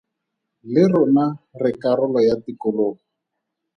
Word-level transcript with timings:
Le 0.71 0.83
rona 0.93 1.25
re 1.61 1.71
karolo 1.81 2.19
ya 2.27 2.35
tikologo! 2.43 2.99